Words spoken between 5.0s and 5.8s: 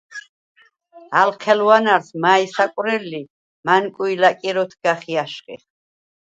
ი ა̈შხიხ.